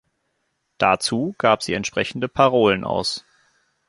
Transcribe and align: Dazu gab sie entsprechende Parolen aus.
Dazu 0.79 1.35
gab 1.37 1.61
sie 1.61 1.75
entsprechende 1.75 2.27
Parolen 2.27 2.83
aus. 2.85 3.23